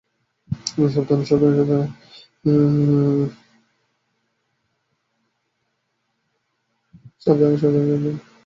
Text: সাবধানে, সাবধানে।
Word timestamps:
সাবধানে, 0.93 1.23
সাবধানে। 7.61 8.11